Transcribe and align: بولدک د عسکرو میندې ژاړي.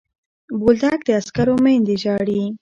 بولدک 0.59 0.99
د 1.05 1.09
عسکرو 1.19 1.55
میندې 1.63 1.95
ژاړي. 2.03 2.43